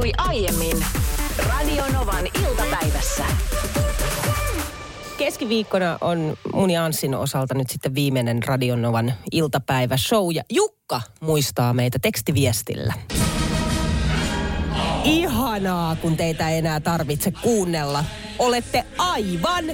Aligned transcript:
tapahtui 0.00 0.26
aiemmin 0.28 0.84
Radionovan 1.48 2.26
iltapäivässä. 2.48 3.24
Keskiviikkona 5.18 5.98
on 6.00 6.36
mun 6.54 6.70
ja 6.70 6.84
Anssin 6.84 7.14
osalta 7.14 7.54
nyt 7.54 7.70
sitten 7.70 7.94
viimeinen 7.94 8.42
Radionovan 8.42 9.12
iltapäiväshow. 9.32 10.32
Ja 10.34 10.42
Jukka 10.50 11.00
muistaa 11.20 11.74
meitä 11.74 11.98
tekstiviestillä. 12.02 12.94
Ihanaa, 15.04 15.96
kun 15.96 16.16
teitä 16.16 16.50
ei 16.50 16.58
enää 16.58 16.80
tarvitse 16.80 17.32
kuunnella. 17.42 18.04
Olette 18.38 18.84
aivan 18.98 19.64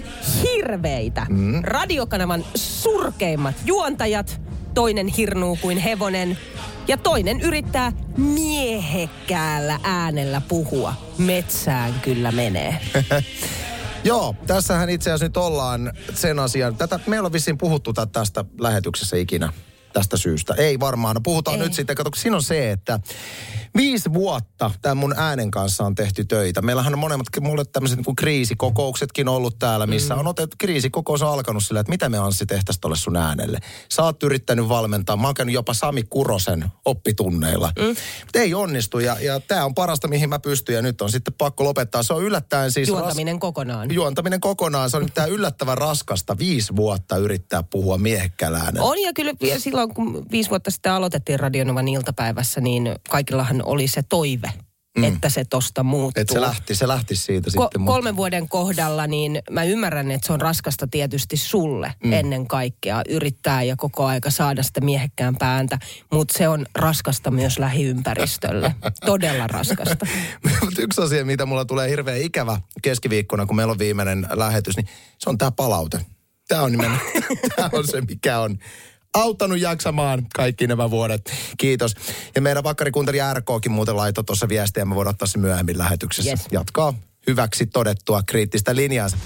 hirveitä. 0.43 1.27
Mm. 1.29 1.61
Radiokanavan 1.63 2.45
surkeimmat 2.55 3.55
juontajat. 3.65 4.41
Toinen 4.75 5.07
hirnuu 5.07 5.59
kuin 5.63 5.79
hevonen. 5.79 6.39
Ja 6.89 6.97
toinen 6.97 7.41
yrittää 7.41 7.93
miehekkäällä 8.17 9.81
äänellä 9.83 10.43
puhua. 10.49 10.95
Metsään 11.19 11.95
kyllä 12.01 12.33
menee. 12.33 12.81
Joo, 14.05 14.35
tässähän 14.47 14.91
itse 14.91 15.11
asiassa 15.11 15.25
nyt 15.27 15.37
ollaan 15.37 15.93
sen 16.15 16.39
asian. 16.39 16.77
Tätä, 16.77 17.01
meillä 17.07 17.27
on 17.27 17.33
vissiin 17.33 17.59
puhuttu 17.59 17.93
tä- 17.93 18.07
tästä 18.07 18.45
lähetyksessä 18.61 19.17
ikinä 19.17 19.53
tästä 19.97 20.17
syystä. 20.17 20.55
Ei 20.55 20.81
varmaan. 20.81 21.15
No 21.15 21.21
puhutaan 21.21 21.57
Ei. 21.57 21.63
nyt 21.63 21.75
sitten. 21.75 21.97
Kato, 21.97 22.11
siinä 22.17 22.37
on 22.37 22.43
se, 22.43 22.71
että 22.71 23.01
viisi 23.77 24.13
vuotta 24.13 24.71
tämän 24.83 24.97
mun 24.97 25.15
äänen 25.17 25.51
kanssa 25.51 25.85
on 25.85 25.95
tehty 25.95 26.25
töitä. 26.25 26.63
Meillähän 26.63 26.93
on 26.93 26.99
monemmat, 26.99 27.27
mulle 27.41 27.65
tämmöiset 27.65 27.99
niin 27.99 28.17
kriisikokouksetkin 28.17 29.29
ollut 29.29 29.59
täällä, 29.59 29.87
missä 29.87 30.15
mm. 30.15 30.21
on 30.21 30.27
otettu, 30.27 30.57
kriisikokous 30.59 31.23
on 31.23 31.29
alkanut 31.29 31.65
sillä, 31.65 31.81
että 31.81 31.91
mitä 31.91 32.09
me 32.09 32.19
Anssi 32.19 32.47
tehtäisiin 32.47 32.81
tolle 32.81 32.97
sun 32.97 33.17
äänelle. 33.17 33.59
Sä 33.93 34.03
oot 34.03 34.23
yrittänyt 34.23 34.69
valmentaa, 34.69 35.17
mä 35.17 35.29
oon 35.29 35.35
käynyt 35.35 35.55
jopa 35.55 35.75
Sami 35.75 36.03
Kurosen 36.03 36.65
oppitunneilla. 36.85 37.73
Mm. 37.79 37.87
Mutta 38.21 38.39
ei 38.39 38.55
onnistu 38.55 38.99
ja, 38.99 39.17
ja 39.21 39.41
tämä 39.41 39.65
on 39.65 39.75
parasta, 39.75 40.09
mihin 40.09 40.29
mä 40.29 40.39
pystyn 40.39 40.75
ja 40.75 40.83
nyt 40.83 41.01
on 41.01 41.11
sitten 41.11 41.35
pakko 41.39 41.65
lopettaa. 41.65 42.03
Se 42.03 42.13
on 42.13 42.23
yllättäen 42.23 42.73
siis... 42.73 42.89
Juontaminen 42.89 43.41
kokonaan. 43.41 43.95
Juontaminen 43.95 44.41
kokonaan. 44.41 44.91
Se 44.91 44.97
on 44.97 45.09
tämä 45.15 45.27
yllättävän 45.27 45.79
raskasta. 45.79 46.39
Viisi 46.39 46.77
vuotta 46.77 47.17
yrittää 47.17 47.63
puhua 47.63 47.99
miehekkäällä 47.99 48.59
äänellä. 48.59 48.89
On 48.89 49.03
ja 49.03 49.13
kyllä 49.13 49.33
vielä 49.41 49.59
silloin, 49.59 49.86
kun 49.95 50.27
viisi 50.31 50.51
vuotta 50.51 50.71
sitten 50.71 50.93
aloitettiin 50.93 51.41
Radionovan 51.41 51.89
iltapäivässä, 51.89 52.61
niin 52.61 52.95
kaikillahan 53.09 53.63
oli 53.65 53.89
se 53.89 54.03
toive, 54.03 54.53
mm. 54.97 55.05
että 55.05 55.29
se 55.29 55.45
tosta 55.45 55.83
muuttuu. 55.83 56.21
Että 56.21 56.33
se 56.35 56.41
lähti, 56.41 56.75
se 56.75 56.89
lähti 56.89 57.17
siitä 57.17 57.49
Ko- 57.49 57.51
sitten. 57.51 57.81
mutta- 57.81 57.93
kolmen 57.93 58.17
vuoden 58.17 58.49
kohdalla, 58.49 59.07
niin 59.07 59.43
mä 59.51 59.65
ymmärrän, 59.65 60.11
että 60.11 60.27
se 60.27 60.33
on 60.33 60.41
raskasta 60.41 60.87
tietysti 60.87 61.37
sulle 61.37 61.95
mm. 62.05 62.13
ennen 62.13 62.47
kaikkea 62.47 63.03
yrittää 63.09 63.63
ja 63.63 63.77
koko 63.77 64.05
aika 64.07 64.31
saada 64.31 64.63
sitä 64.63 64.81
miehekkään 64.81 65.37
pääntä, 65.37 65.79
mutta 66.13 66.39
se 66.39 66.49
on 66.49 66.67
raskasta 66.75 67.31
myös 67.31 67.59
lähiympäristölle. 67.59 68.75
Todella 69.07 69.47
raskasta. 69.47 70.07
Mutta 70.65 70.83
yksi 70.83 71.01
asia, 71.01 71.25
mitä 71.25 71.47
mulla 71.47 71.65
tulee 71.65 71.91
hirveän 71.91 72.21
ikävä 72.21 72.61
keskiviikkona, 72.83 73.47
kun 73.47 73.57
meillä 73.57 73.71
on 73.71 73.79
viimeinen 73.79 74.29
lähetys, 74.35 74.77
niin 74.77 74.87
se 75.19 75.31
on 75.31 75.39
tämä 75.39 75.51
palaute. 75.51 76.01
Tämä 76.49 76.63
on 76.63 76.73
nimenomaan, 76.73 77.01
tämä 77.57 77.71
on 77.73 77.87
se, 77.87 78.01
mikä 78.01 78.41
on 78.41 78.59
auttanut 79.15 79.59
jaksamaan 79.59 80.27
kaikki 80.35 80.67
nämä 80.67 80.91
vuodet. 80.91 81.33
Kiitos. 81.59 81.95
Ja 82.35 82.43
meidän 82.43 82.65
vakkarikuunteli 82.65 83.19
RKkin 83.35 83.73
muuten 83.73 83.97
laittoi 83.97 84.25
tuossa 84.25 84.49
viestiä, 84.49 84.85
me 84.85 84.95
voidaan 84.95 85.15
ottaa 85.15 85.29
se 85.29 85.39
myöhemmin 85.39 85.79
lähetyksessä. 85.79 86.31
Yes. 86.31 86.47
Jatkaa 86.53 86.95
hyväksi 87.27 87.67
todettua 87.67 88.23
kriittistä 88.23 88.77
linjaansa. 88.77 89.17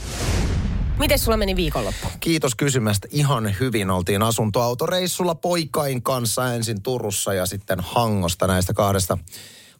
Miten 0.98 1.18
sulla 1.18 1.36
meni 1.36 1.56
viikonloppu? 1.56 2.08
Kiitos 2.20 2.54
kysymästä. 2.54 3.08
Ihan 3.10 3.54
hyvin 3.60 3.90
oltiin 3.90 4.22
asuntoautoreissulla 4.22 5.34
poikain 5.34 6.02
kanssa 6.02 6.54
ensin 6.54 6.82
Turussa 6.82 7.34
ja 7.34 7.46
sitten 7.46 7.80
Hangosta 7.80 8.46
näistä 8.46 8.74
kahdesta 8.74 9.18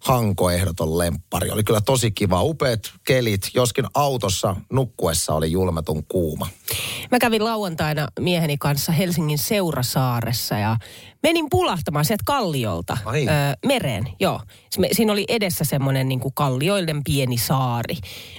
Hanko-ehdoton 0.00 0.98
lemppari. 0.98 1.50
Oli 1.50 1.64
kyllä 1.64 1.80
tosi 1.80 2.10
kiva. 2.10 2.42
Upeat 2.42 2.80
kelit, 3.06 3.50
joskin 3.54 3.84
autossa 3.94 4.56
nukkuessa 4.72 5.34
oli 5.34 5.52
julmetun 5.52 6.04
kuuma. 6.08 6.46
Mä 7.10 7.18
kävin 7.18 7.44
lauantaina 7.44 8.08
mieheni 8.20 8.58
kanssa 8.58 8.92
Helsingin 8.92 9.38
Seurasaaressa 9.38 10.58
ja 10.58 10.76
menin 11.22 11.47
pulahtamaan 11.50 12.04
sieltä 12.04 12.22
kalliolta 12.26 12.98
Ai. 13.04 13.26
ö, 13.28 13.30
mereen. 13.66 14.04
Joo. 14.20 14.41
Siinä 14.92 15.12
oli 15.12 15.25
edessä 15.28 15.64
semmoinen 15.64 16.08
niin 16.08 16.20
kuin 16.20 16.34
kallioiden 16.34 17.04
pieni 17.04 17.38
saari, 17.38 17.96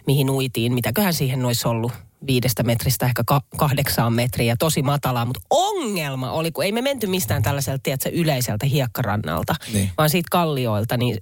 mihin 0.07 0.29
uitiin. 0.29 0.73
Mitäköhän 0.73 1.13
siihen 1.13 1.45
olisi 1.45 1.67
ollut 1.67 1.91
viidestä 2.27 2.63
metristä 2.63 3.05
ehkä 3.05 3.23
ka- 3.25 3.41
kahdeksaan 3.57 4.13
metriä, 4.13 4.55
tosi 4.59 4.81
matalaa. 4.81 5.25
Mutta 5.25 5.39
ongelma 5.49 6.31
oli, 6.31 6.51
kun 6.51 6.63
ei 6.63 6.71
me 6.71 6.81
menty 6.81 7.07
mistään 7.07 7.43
tällaiselta, 7.43 7.79
tiedätkö, 7.83 8.09
yleiseltä 8.13 8.65
hiekkarannalta, 8.65 9.55
Niin. 9.73 9.91
vaan 9.97 10.09
siitä 10.09 10.27
kallioilta, 10.31 10.97
niin 10.97 11.17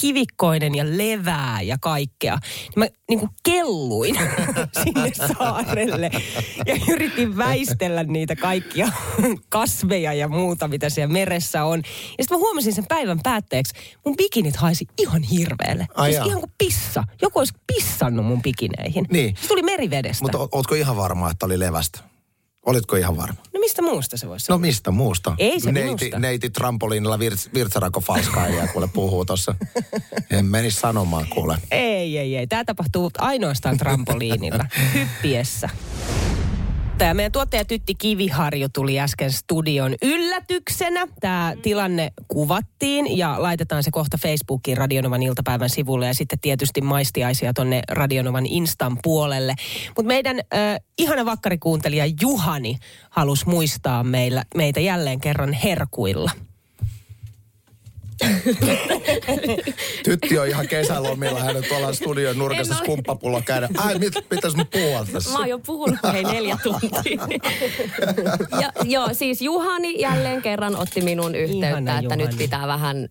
kivikkoinen 0.00 0.74
ja 0.74 0.84
levää 0.86 1.62
ja 1.62 1.76
kaikkea. 1.80 2.38
Niin 2.60 2.72
mä 2.76 2.86
niin 3.08 3.18
kuin 3.18 3.30
kelluin 3.42 4.14
sinne 4.84 5.12
saarelle 5.38 6.10
ja 6.66 6.76
yritin 6.92 7.36
väistellä 7.36 8.02
niitä 8.04 8.36
kaikkia 8.36 8.88
kasveja 9.48 10.12
ja 10.12 10.28
muuta, 10.28 10.68
mitä 10.68 10.88
siellä 10.90 11.12
meressä 11.12 11.64
on. 11.64 11.78
Ja 12.18 12.24
sitten 12.24 12.36
mä 12.38 12.38
huomasin 12.38 12.72
sen 12.74 12.86
päivän 12.88 13.20
päätteeksi, 13.22 13.74
mun 14.06 14.16
bikinit 14.16 14.56
haisi 14.56 14.86
ihan 14.98 15.22
hirveelle. 15.22 15.86
Ai 15.94 16.08
Siis 16.08 16.16
jaa. 16.16 16.26
ihan 16.26 16.40
kuin 16.40 16.52
pissa. 16.58 17.04
Joku 17.22 17.38
olisi 17.38 17.54
pissannut 17.74 18.26
mun 18.26 18.42
bikineihin. 18.42 19.06
Niin. 19.10 19.36
Se 19.42 19.48
tuli 19.48 19.62
merivedestä. 19.62 20.24
Mutta 20.24 20.41
ootko 20.52 20.74
ihan 20.74 20.96
varma, 20.96 21.30
että 21.30 21.46
oli 21.46 21.58
levästä? 21.58 22.00
Olitko 22.66 22.96
ihan 22.96 23.16
varma? 23.16 23.40
No 23.54 23.60
mistä 23.60 23.82
muusta 23.82 24.16
se 24.16 24.28
voisi 24.28 24.46
No 24.48 24.54
olla? 24.54 24.60
mistä 24.66 24.90
muusta? 24.90 25.34
Ei 25.38 25.60
se 25.60 25.72
neiti, 25.72 26.04
minusta. 26.04 26.18
neiti 26.18 26.50
trampoliinilla 26.50 27.18
virts, 27.18 27.50
virtsarako 27.54 28.00
falskailija, 28.00 28.66
kuule 28.68 28.88
puhuu 28.88 29.24
tuossa. 29.24 29.54
En 30.30 30.44
menisi 30.46 30.80
sanomaan, 30.80 31.26
kuule. 31.28 31.58
Ei, 31.70 32.18
ei, 32.18 32.36
ei. 32.36 32.46
Tämä 32.46 32.64
tapahtuu 32.64 33.10
ainoastaan 33.18 33.78
trampoliinilla, 33.78 34.64
hyppiessä. 34.94 35.68
Ja 37.00 37.14
meidän 37.14 37.32
tuottaja 37.32 37.64
Tytti 37.64 37.94
Kiviharju 37.94 38.68
tuli 38.68 39.00
äsken 39.00 39.32
studion 39.32 39.94
yllätyksenä. 40.02 41.06
Tämä 41.20 41.54
tilanne 41.62 42.12
kuvattiin 42.28 43.18
ja 43.18 43.42
laitetaan 43.42 43.82
se 43.82 43.90
kohta 43.90 44.18
Facebookiin 44.22 44.76
Radionovan 44.76 45.22
iltapäivän 45.22 45.70
sivulle 45.70 46.06
ja 46.06 46.14
sitten 46.14 46.40
tietysti 46.40 46.80
maistiaisia 46.80 47.52
tonne 47.52 47.82
Radionovan 47.90 48.46
Instan 48.46 48.98
puolelle. 49.02 49.54
Mutta 49.88 50.08
meidän 50.08 50.38
äh, 50.38 50.76
ihana 50.98 51.24
vakkarikuuntelija 51.24 52.04
Juhani 52.20 52.76
halusi 53.10 53.48
muistaa 53.48 54.04
meillä, 54.04 54.44
meitä 54.56 54.80
jälleen 54.80 55.20
kerran 55.20 55.52
herkuilla. 55.52 56.30
Tytti 60.04 60.38
on 60.38 60.48
ihan 60.48 60.68
kesälomilla, 60.68 61.40
hän 61.40 61.56
on 61.56 61.64
tuolla 61.68 61.92
studion 61.92 62.38
nurkassa 62.38 62.74
ole. 62.74 62.82
skumppapullo 62.82 63.42
käydä. 63.46 63.68
Ai, 63.76 63.98
mit, 63.98 64.14
mitäs 64.30 64.56
mä 64.56 64.64
puhua 64.64 65.06
tässä? 65.12 65.30
Mä 65.30 65.38
oon 65.38 65.48
jo 65.48 65.58
puhunut 65.58 65.98
hei 66.12 66.24
neljä 66.24 66.58
tuntia. 66.62 67.00
ja, 68.62 68.72
joo, 68.84 69.08
siis 69.12 69.42
Juhani 69.42 70.00
jälleen 70.00 70.42
kerran 70.42 70.76
otti 70.76 71.00
minun 71.00 71.34
yhteyttä, 71.34 71.68
Ihana 71.68 71.92
että 71.92 72.04
Juhani. 72.04 72.26
nyt 72.26 72.38
pitää 72.38 72.66
vähän 72.66 73.08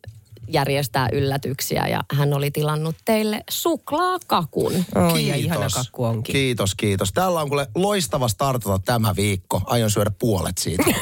järjestää 0.47 1.09
yllätyksiä 1.11 1.88
ja 1.88 2.03
hän 2.13 2.33
oli 2.33 2.51
tilannut 2.51 2.95
teille 3.05 3.44
suklaakakun. 3.50 4.73
Oh, 4.95 5.17
ja 5.17 5.35
ihana 5.35 5.67
kakku 5.73 6.03
onkin. 6.03 6.33
Kiitos, 6.33 6.75
kiitos. 6.75 7.13
Täällä 7.13 7.41
on 7.41 7.50
kuule 7.50 7.67
loistava 7.75 8.27
startata 8.27 8.79
tämä 8.85 9.16
viikko. 9.16 9.61
Aion 9.66 9.91
syödä 9.91 10.11
puolet 10.19 10.57
siitä. 10.57 10.83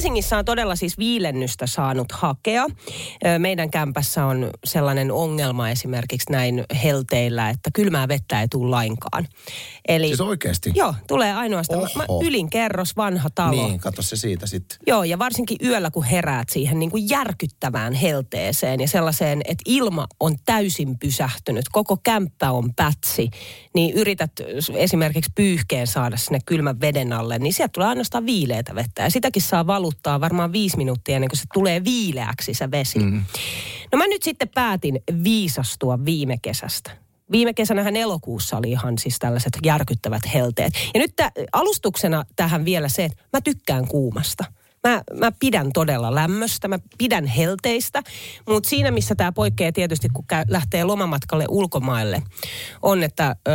Helsingissä 0.00 0.38
on 0.38 0.44
todella 0.44 0.76
siis 0.76 0.98
viilennystä 0.98 1.66
saanut 1.66 2.12
hakea. 2.12 2.66
Meidän 3.38 3.70
kämpässä 3.70 4.26
on 4.26 4.50
sellainen 4.64 5.12
ongelma 5.12 5.70
esimerkiksi 5.70 6.32
näin 6.32 6.64
helteillä, 6.84 7.50
että 7.50 7.70
kylmää 7.74 8.08
vettä 8.08 8.40
ei 8.40 8.48
tule 8.48 8.70
lainkaan. 8.70 9.28
Eli, 9.88 10.06
Siis 10.06 10.20
oikeesti? 10.20 10.72
Joo, 10.74 10.94
tulee 11.08 11.34
ainoastaan 11.34 11.88
mä, 11.96 12.04
Oho. 12.08 12.22
ylinkerros, 12.24 12.96
vanha 12.96 13.28
talo. 13.34 13.50
Niin, 13.68 13.80
katso 13.80 14.02
se 14.02 14.16
siitä 14.16 14.46
sitten. 14.46 14.78
Joo, 14.86 15.04
ja 15.04 15.18
varsinkin 15.18 15.56
yöllä, 15.64 15.90
kun 15.90 16.04
heräät 16.04 16.48
siihen 16.48 16.78
niin 16.78 16.90
kuin 16.90 17.08
järkyttävään 17.10 17.92
helteeseen 17.92 18.80
ja 18.80 18.88
sellaiseen, 18.88 19.40
että 19.44 19.62
ilma 19.66 20.06
on 20.20 20.36
täysin 20.44 20.98
pysähtynyt, 20.98 21.64
koko 21.72 21.96
kämppä 21.96 22.50
on 22.50 22.74
pätsi, 22.74 23.30
niin 23.74 23.94
yrität 23.94 24.32
esimerkiksi 24.74 25.32
pyyhkeen 25.34 25.86
saada 25.86 26.16
sinne 26.16 26.38
kylmän 26.46 26.80
veden 26.80 27.12
alle, 27.12 27.38
niin 27.38 27.52
sieltä 27.52 27.72
tulee 27.72 27.88
ainoastaan 27.88 28.26
viileätä 28.26 28.74
vettä. 28.74 29.02
Ja 29.02 29.10
sitäkin 29.10 29.42
saa 29.42 29.66
valuttaa 29.90 30.20
varmaan 30.20 30.52
viisi 30.52 30.76
minuuttia 30.76 31.14
ennen 31.14 31.28
kuin 31.28 31.38
se 31.38 31.44
tulee 31.54 31.84
viileäksi 31.84 32.54
se 32.54 32.70
vesi. 32.70 32.98
Mm. 32.98 33.24
No 33.92 33.98
mä 33.98 34.06
nyt 34.06 34.22
sitten 34.22 34.48
päätin 34.54 35.00
viisastua 35.24 36.04
viime 36.04 36.36
kesästä. 36.42 36.90
Viime 37.32 37.54
kesänähän 37.54 37.96
elokuussa 37.96 38.56
oli 38.56 38.70
ihan 38.70 38.98
siis 38.98 39.18
tällaiset 39.18 39.52
järkyttävät 39.64 40.22
helteet. 40.34 40.72
Ja 40.94 41.00
nyt 41.00 41.16
tä, 41.16 41.32
alustuksena 41.52 42.24
tähän 42.36 42.64
vielä 42.64 42.88
se, 42.88 43.04
että 43.04 43.24
mä 43.32 43.40
tykkään 43.40 43.88
kuumasta. 43.88 44.44
Mä, 44.88 45.02
mä 45.14 45.32
pidän 45.40 45.70
todella 45.74 46.14
lämmöstä, 46.14 46.68
mä 46.68 46.78
pidän 46.98 47.26
helteistä, 47.26 48.02
mutta 48.48 48.68
siinä 48.68 48.90
missä 48.90 49.14
tämä 49.14 49.32
poikkeaa 49.32 49.72
tietysti, 49.72 50.08
kun 50.08 50.24
käy, 50.26 50.44
lähtee 50.48 50.84
lomamatkalle 50.84 51.44
ulkomaille, 51.48 52.22
on, 52.82 53.02
että 53.02 53.36
ö, 53.48 53.50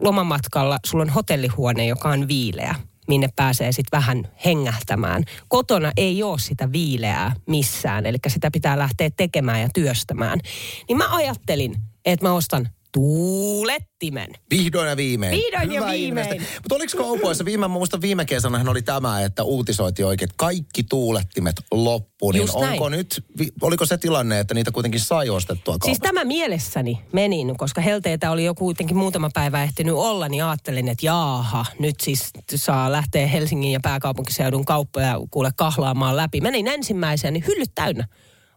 lomamatkalla 0.00 0.78
sulla 0.86 1.02
on 1.02 1.10
hotellihuone, 1.10 1.86
joka 1.86 2.08
on 2.08 2.28
viileä. 2.28 2.74
Minne 3.10 3.28
pääsee 3.36 3.72
sitten 3.72 3.98
vähän 3.98 4.28
hengähtämään. 4.44 5.24
Kotona 5.48 5.92
ei 5.96 6.22
ole 6.22 6.38
sitä 6.38 6.72
viileää 6.72 7.34
missään, 7.46 8.06
eli 8.06 8.16
sitä 8.28 8.50
pitää 8.50 8.78
lähteä 8.78 9.10
tekemään 9.16 9.60
ja 9.60 9.68
työstämään. 9.74 10.40
Niin 10.88 10.96
mä 10.96 11.14
ajattelin, 11.16 11.74
että 12.04 12.26
mä 12.26 12.32
ostan 12.32 12.68
tuulettimen. 12.92 14.30
Vihdoin 14.50 14.88
ja 14.88 14.96
viimein. 14.96 15.32
Vihdoin 15.32 15.72
ja 15.72 15.86
viimein. 15.86 16.42
Mutta 16.54 16.74
oliko 16.74 16.96
kaupoissa, 16.96 17.44
viime, 17.44 17.68
muistan 17.68 18.00
viime 18.00 18.24
kesänä 18.24 18.70
oli 18.70 18.82
tämä, 18.82 19.22
että 19.22 19.44
uutisoitiin 19.44 20.06
oikein, 20.06 20.26
että 20.26 20.34
kaikki 20.38 20.82
tuulettimet 20.82 21.56
loppu. 21.70 22.30
Niin 22.30 22.40
Just 22.40 22.54
onko 22.54 22.88
näin. 22.88 22.98
nyt, 22.98 23.24
oliko 23.62 23.86
se 23.86 23.98
tilanne, 23.98 24.40
että 24.40 24.54
niitä 24.54 24.70
kuitenkin 24.70 25.00
sai 25.00 25.30
ostettua 25.30 25.72
kaupasta? 25.72 25.86
Siis 25.86 25.98
tämä 26.00 26.24
mielessäni 26.24 26.98
menin, 27.12 27.56
koska 27.56 27.80
helteitä 27.80 28.30
oli 28.30 28.44
jo 28.44 28.54
kuitenkin 28.54 28.96
muutama 28.96 29.30
päivä 29.34 29.62
ehtinyt 29.62 29.94
olla, 29.94 30.28
niin 30.28 30.44
ajattelin, 30.44 30.88
että 30.88 31.06
jaaha, 31.06 31.66
nyt 31.78 32.00
siis 32.00 32.30
saa 32.54 32.92
lähteä 32.92 33.26
Helsingin 33.26 33.72
ja 33.72 33.80
pääkaupunkiseudun 33.82 34.64
kauppoja 34.64 35.20
kuule 35.30 35.50
kahlaamaan 35.56 36.16
läpi. 36.16 36.40
Menin 36.40 36.68
ensimmäiseen, 36.68 37.34
niin 37.34 37.44
hyllyt 37.46 37.70
täynnä. 37.74 38.06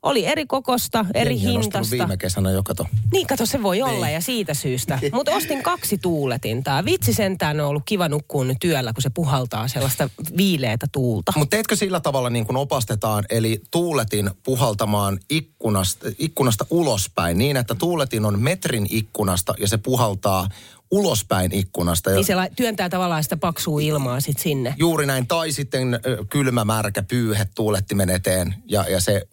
Oli 0.04 0.26
eri 0.26 0.46
kokosta, 0.46 1.06
eri 1.14 1.36
Jengi 1.44 1.62
hintasta. 1.62 1.92
viime 1.92 2.18
kesänä 2.18 2.52
jo, 2.52 2.64
kato. 2.64 2.86
Niin, 3.12 3.28
kato, 3.28 3.46
se 3.46 3.64
voi 3.64 3.82
olla 3.82 4.06
Niin. 4.06 4.14
ja 4.14 4.22
siitä 4.22 4.54
syystä. 4.54 5.00
Mutta 5.14 5.32
ostin 5.32 5.64
kaksi 5.64 5.98
tuuletintaa. 5.98 6.86
Vitsi 6.86 7.14
sentään 7.14 7.60
on 7.60 7.68
ollut 7.68 7.84
kiva 7.86 8.10
nukkua 8.10 8.44
nyt 8.46 8.58
työllä, 8.62 8.94
kun 8.94 9.02
se 9.02 9.10
puhaltaa 9.10 9.68
sellaista 9.68 10.10
viileätä 10.38 10.88
tuulta. 10.92 11.34
Mutta 11.36 11.56
teetkö 11.56 11.76
sillä 11.76 12.00
tavalla 12.00 12.30
niin 12.30 12.46
kuin 12.46 12.58
opastetaan, 12.58 13.26
eli 13.30 13.62
tuuletin 13.72 14.32
puhaltamaan 14.44 15.20
ikkunasta, 15.30 16.06
ikkunasta 16.20 16.66
ulospäin 16.70 17.38
niin, 17.38 17.58
että 17.58 17.76
tuuletin 17.76 18.26
on 18.26 18.40
metrin 18.40 18.88
ikkunasta 18.90 19.54
ja 19.60 19.68
se 19.68 19.78
puhaltaa 19.78 20.48
ulospäin 20.92 21.52
ikkunasta. 21.54 22.10
Niin 22.10 22.26
se 22.26 22.36
la- 22.36 22.48
työntää 22.56 22.90
tavallaan 22.90 23.24
sitä 23.24 23.38
paksua 23.38 23.82
ilmaa 23.82 24.20
sit 24.20 24.40
sinne. 24.40 24.76
Juuri 24.78 25.06
näin, 25.06 25.28
tai 25.28 25.52
sitten 25.52 26.00
kylmä, 26.30 26.66
märkä 26.66 27.04
pyyhe 27.04 27.48
tuulettimen 27.56 28.10
eteen 28.10 28.56
ja, 28.66 28.86
ja 28.90 29.02
se 29.02 29.28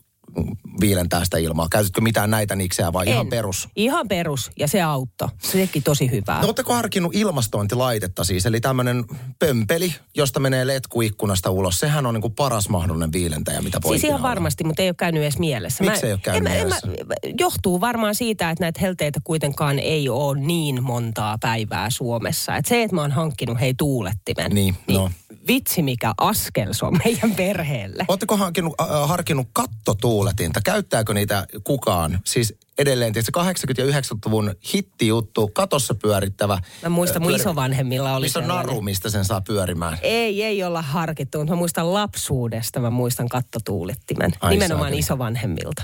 viilentää 0.80 1.24
sitä 1.24 1.38
ilmaa. 1.38 1.68
Käytätkö 1.70 2.00
mitään 2.00 2.30
näitä 2.30 2.56
nikseä 2.56 2.92
vai 2.92 3.08
ihan 3.08 3.20
En. 3.20 3.30
perus? 3.30 3.68
Ihan 3.76 4.08
perus 4.08 4.50
ja 4.58 4.68
se 4.68 4.82
auttoi. 4.82 5.28
Se 5.42 5.58
teki 5.58 5.80
tosi 5.80 6.10
hyvää. 6.10 6.38
No, 6.40 6.44
Oletteko 6.44 6.74
harkinnut 6.74 7.14
ilmastointilaitetta 7.14 8.24
siis, 8.24 8.46
eli 8.46 8.60
tämmöinen 8.60 9.04
pömpeli, 9.38 9.94
josta 10.16 10.40
menee 10.40 10.66
letku 10.66 11.00
ikkunasta 11.02 11.50
ulos. 11.50 11.80
Sehän 11.80 12.06
on 12.06 12.14
niin 12.14 12.22
kuin 12.22 12.34
paras 12.34 12.68
mahdollinen 12.68 13.12
viilentäjä, 13.12 13.62
mitä 13.62 13.78
voi 13.84 13.92
Siis 13.98 14.04
ihan 14.04 14.20
olla. 14.20 14.28
varmasti, 14.28 14.64
mutta 14.64 14.82
ei 14.82 14.88
ole 14.88 14.94
käynyt 14.94 15.22
edes 15.22 15.38
mielessä. 15.38 15.84
Miksi 15.84 16.06
ei 16.06 16.12
ole 16.12 16.20
käynyt 16.24 16.36
en, 16.46 16.52
mä- 16.52 16.54
en 16.58 16.66
mielessä? 16.66 16.86
Mä, 16.86 17.14
johtuu 17.38 17.80
varmaan 17.80 18.14
siitä, 18.14 18.50
että 18.50 18.64
näitä 18.64 18.80
helteitä 18.80 19.20
kuitenkaan 19.24 19.78
ei 19.78 20.08
ole 20.08 20.40
niin 20.40 20.82
montaa 20.82 21.38
päivää 21.40 21.90
Suomessa. 21.90 22.56
Et 22.56 22.66
se, 22.66 22.82
että 22.82 22.94
mä 22.94 23.00
oon 23.00 23.12
hankkinut 23.12 23.60
hei 23.60 23.74
tuulettimen. 23.74 24.50
Niin, 24.54 24.76
no. 24.88 25.10
Vitsi 25.48 25.82
mikä 25.82 26.14
askel 26.18 26.72
se 26.72 26.84
on 26.86 26.98
meidän 27.04 27.34
perheelle. 27.34 28.04
Oletteko 28.08 28.36
harkinnut, 28.36 28.74
äh, 28.80 29.08
harkinnut 29.08 29.48
kattotuuletinta? 29.52 30.60
Käyttääkö 30.64 31.14
niitä 31.14 31.46
kukaan? 31.64 32.18
Siis 32.24 32.54
edelleen 32.78 33.12
tietysti 33.12 33.32
80- 33.38 33.42
ja 33.78 33.86
90-luvun 34.00 34.54
hittijuttu, 34.74 35.48
katossa 35.48 35.94
pyörittävä. 35.94 36.58
Mä 36.82 36.88
muistan, 36.88 37.16
ö, 37.16 37.24
mun 37.24 37.30
pyöri- 37.32 37.40
isovanhemmilla 37.40 38.14
oli 38.16 38.26
Missä 38.26 38.38
on 38.38 38.48
naru, 38.48 38.80
mistä 38.80 39.10
sen 39.10 39.24
saa 39.24 39.40
pyörimään? 39.40 39.98
Ei, 40.02 40.42
ei 40.42 40.62
olla 40.62 40.82
harkittu, 40.82 41.38
mutta 41.38 41.52
mä 41.52 41.56
muistan 41.58 41.94
lapsuudesta, 41.94 42.80
mä 42.80 42.90
muistan 42.90 43.28
kattotuulettimen. 43.28 44.30
Ai 44.40 44.50
Nimenomaan 44.50 44.84
saakeli. 44.86 44.98
isovanhemmilta. 44.98 45.82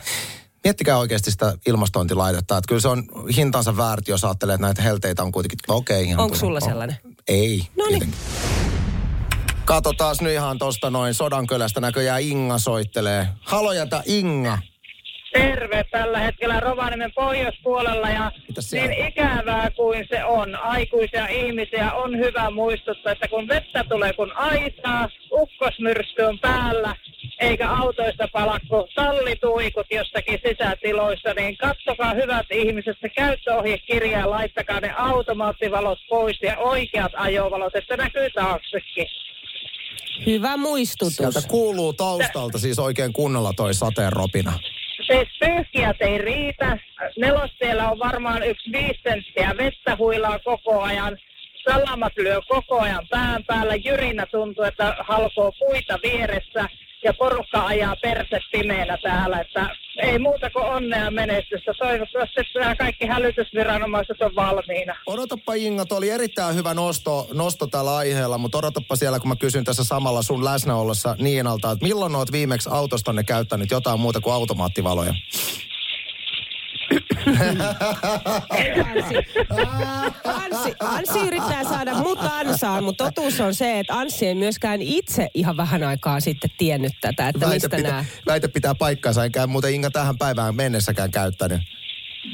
Miettikää 0.64 0.98
oikeasti 0.98 1.30
sitä 1.30 1.54
ilmastointilaitetta. 1.66 2.56
Että 2.56 2.68
kyllä 2.68 2.80
se 2.80 2.88
on 2.88 3.04
hintansa 3.36 3.76
väärti, 3.76 4.10
jos 4.10 4.24
ajattelee, 4.24 4.54
että 4.54 4.66
näitä 4.66 4.82
helteitä 4.82 5.22
on 5.22 5.32
kuitenkin, 5.32 5.58
okei. 5.68 6.04
ihan 6.04 6.20
Onko 6.20 6.36
sulla 6.36 6.58
on. 6.62 6.68
sellainen? 6.70 6.96
Ei. 7.28 7.66
No 7.78 7.84
niin. 7.86 8.12
Taas 9.96 10.20
nyt 10.20 10.32
ihan 10.32 10.58
tosta 10.58 10.90
noin 10.90 11.14
Sodankylästä 11.14 11.80
näköjään 11.80 12.22
Inga 12.22 12.58
soittelee. 12.58 13.28
Halojata 13.40 14.02
Inga. 14.06 14.58
terve 15.32 15.84
tällä 15.90 16.18
hetkellä 16.18 16.60
Rovaniemen 16.60 17.12
pohjoispuolella 17.14 18.10
ja 18.10 18.32
niin 18.72 19.06
ikävää 19.06 19.70
kuin 19.70 20.06
se 20.10 20.24
on, 20.24 20.54
aikuisia 20.54 21.26
ihmisiä 21.26 21.92
on 21.92 22.18
hyvä 22.18 22.50
muistuttaa, 22.50 23.12
että 23.12 23.28
kun 23.28 23.48
vettä 23.48 23.84
tulee 23.88 24.12
kun 24.12 24.32
aisaa, 24.36 25.08
ukkosmyrsky 25.32 26.22
on 26.22 26.38
päällä, 26.38 26.94
eikä 27.40 27.70
autoista 27.70 28.28
palakko 28.32 28.88
tallituikut 28.94 29.86
jostakin 29.90 30.40
sisätiloissa, 30.48 31.34
niin 31.34 31.56
katsokaa 31.56 32.14
hyvät 32.14 32.46
ihmiset 32.50 32.96
se 33.00 33.08
käyttöohjekirja 33.08 34.18
ja 34.18 34.30
laittakaa 34.30 34.80
ne 34.80 34.94
automaattivalot 34.96 35.98
pois 36.08 36.42
ja 36.42 36.56
oikeat 36.58 37.12
ajovalot, 37.16 37.76
että 37.76 37.96
näkyy 37.96 38.30
taaksekin. 38.30 39.06
Hyvä 40.26 40.56
muistutus. 40.56 41.16
Sieltä 41.16 41.40
kuuluu 41.48 41.92
taustalta 41.92 42.58
siis 42.58 42.78
oikein 42.78 43.12
kunnolla 43.12 43.52
toi 43.52 43.74
sateen 43.74 44.12
ropina. 44.12 44.52
Siis 45.06 45.28
pyyhkijät 45.40 45.96
ei 46.00 46.18
riitä. 46.18 46.78
Nelostiellä 47.18 47.90
on 47.90 47.98
varmaan 47.98 48.42
yksi 48.42 48.72
viisi 48.72 49.00
senttiä 49.02 49.54
vettä 49.58 49.96
huilaa 49.96 50.38
koko 50.38 50.82
ajan. 50.82 51.18
Salamat 51.70 52.12
lyö 52.16 52.40
koko 52.48 52.80
ajan 52.80 53.06
pään 53.10 53.44
päällä. 53.44 53.74
Jyrinä 53.74 54.26
tuntuu, 54.26 54.64
että 54.64 54.96
halkoo 55.00 55.52
puita 55.58 55.98
vieressä. 56.02 56.68
Ja 57.04 57.14
porukka 57.14 57.66
ajaa 57.66 57.96
perse 58.02 58.40
pimeänä 58.52 58.98
täällä. 59.02 59.40
Että 59.40 59.70
ei 60.02 60.18
muuta 60.18 60.50
kuin 60.50 60.64
onnea 60.64 61.10
menestystä. 61.10 61.72
Toivottavasti 61.78 62.40
nämä 62.54 62.76
kaikki 62.76 63.06
hälytysviranomaiset 63.06 64.22
on 64.22 64.34
valmiina. 64.36 64.96
Odotappa 65.06 65.54
Inga, 65.54 65.86
toi 65.86 65.98
oli 65.98 66.10
erittäin 66.10 66.54
hyvä 66.54 66.74
nosto, 66.74 67.28
nosto 67.32 67.66
tällä 67.66 67.96
aiheella, 67.96 68.38
mutta 68.38 68.58
odotappa 68.58 68.96
siellä, 68.96 69.20
kun 69.20 69.28
mä 69.28 69.36
kysyn 69.36 69.64
tässä 69.64 69.84
samalla 69.84 70.22
sun 70.22 70.44
läsnäollessa 70.44 71.16
Niinalta, 71.18 71.70
että 71.70 71.84
milloin 71.84 72.16
oot 72.16 72.32
viimeksi 72.32 72.68
autostanne 72.72 73.24
käyttänyt 73.24 73.70
jotain 73.70 74.00
muuta 74.00 74.20
kuin 74.20 74.34
automaattivaloja? 74.34 75.14
Anssi, 80.24 80.74
Anssi 80.80 81.18
yrittää 81.26 81.64
saada 81.64 81.94
mut 81.94 82.18
ansaan, 82.22 82.84
mutta 82.84 83.04
totuus 83.04 83.40
on 83.40 83.54
se, 83.54 83.78
että 83.78 83.94
Anssi 83.94 84.26
ei 84.26 84.34
myöskään 84.34 84.82
itse 84.82 85.28
ihan 85.34 85.56
vähän 85.56 85.82
aikaa 85.82 86.20
sitten 86.20 86.50
tiennyt 86.58 86.92
tätä, 87.00 87.28
että 87.28 87.48
mistä 87.48 87.68
pitää, 87.68 87.90
nämä... 87.90 88.04
väite 88.26 88.48
pitää 88.48 88.74
paikkansa, 88.74 89.24
enkä 89.24 89.46
muuten 89.46 89.74
Inga 89.74 89.90
tähän 89.90 90.18
päivään 90.18 90.56
mennessäkään 90.56 91.10
käyttänyt. 91.10 91.60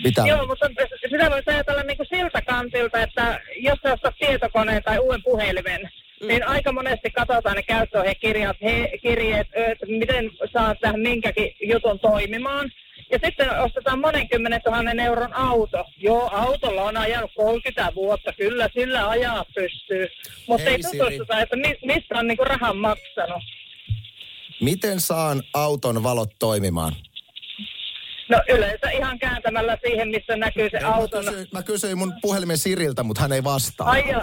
Mitä? 0.04 0.22
Joo, 0.26 0.46
mutta 0.46 0.66
sitä 1.10 1.31
voisi 1.31 1.50
ajatella 1.50 1.82
niin 1.82 1.96
kuin 1.96 2.06
siltä 2.10 2.43
kantilta, 2.43 3.02
että 3.02 3.40
jos 3.60 3.78
sä 3.82 3.93
ostat 3.93 4.14
tietokoneen 4.19 4.82
tai 4.82 4.99
uuden 4.99 5.22
puhelimen, 5.22 5.81
mm. 6.20 6.28
niin 6.28 6.49
aika 6.49 6.72
monesti 6.72 7.10
katsotaan 7.10 7.56
ne 7.56 7.62
käyttöohjekirjat, 7.62 8.56
he, 8.62 8.99
kirjeet, 9.02 9.46
että 9.54 9.87
miten 9.87 10.31
saa 10.52 10.75
tähän 10.75 11.00
minkäkin 11.00 11.50
jutun 11.62 12.00
toimimaan. 12.00 12.70
Ja 13.12 13.19
sitten 13.25 13.61
ostetaan 13.61 14.00
monen 14.00 14.29
kymmenen 14.29 14.61
tuhannen 14.64 15.00
euron 15.00 15.35
auto. 15.35 15.85
Joo, 15.97 16.31
autolla 16.33 16.83
on 16.83 16.97
ajanut 16.97 17.31
30 17.37 17.92
vuotta, 17.95 18.33
kyllä 18.33 18.69
sillä 18.75 19.09
ajaa 19.09 19.45
pystyy. 19.54 20.07
Mutta 20.49 20.71
ei 20.71 20.83
Siri. 20.83 20.99
tutustuta, 20.99 21.40
että 21.40 21.57
mi, 21.57 21.78
mistä 21.85 22.19
on 22.19 22.26
niinku 22.26 22.45
rahan 22.45 22.76
maksanut. 22.76 23.42
Miten 24.61 25.00
saan 25.00 25.42
auton 25.54 26.02
valot 26.02 26.31
toimimaan? 26.38 26.92
No 28.33 28.43
yleensä 28.49 28.91
ihan 28.91 29.19
kääntämällä 29.19 29.79
siihen, 29.87 30.09
missä 30.09 30.37
näkyy 30.37 30.71
se 30.71 30.81
Mä 30.81 30.89
auton. 30.95 31.25
kysyin, 31.25 31.49
mä 31.53 31.62
kysyin 31.62 31.99
mun 31.99 32.12
puhelimen 32.23 32.59
Siriltä, 32.59 33.03
mutta 33.03 33.21
hän 33.23 33.33
ei 33.33 33.45
vastaa. 33.45 33.89
Ai 33.91 34.05
joo. 34.11 34.23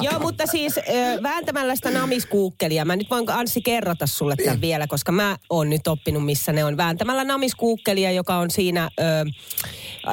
Joo, 0.10 0.18
mutta 0.20 0.46
siis 0.46 0.74
vääntämällä 1.22 1.76
sitä 1.76 1.90
namiskuukkelia. 1.90 2.84
Mä 2.84 2.96
nyt 2.96 3.10
voin 3.10 3.30
Anssi 3.30 3.62
kerrata 3.62 4.06
sulle 4.06 4.36
tämän 4.36 4.60
vielä, 4.60 4.86
koska 4.86 5.12
mä 5.12 5.36
oon 5.50 5.70
nyt 5.70 5.86
oppinut, 5.86 6.24
missä 6.24 6.52
ne 6.52 6.64
on. 6.64 6.76
Vääntämällä 6.76 7.24
namiskuukkelia, 7.24 8.10
joka 8.10 8.36
on 8.36 8.50
siinä 8.50 8.90
ö, 9.00 9.02